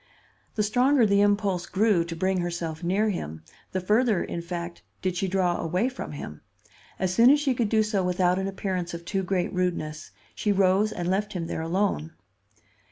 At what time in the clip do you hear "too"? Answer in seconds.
9.05-9.21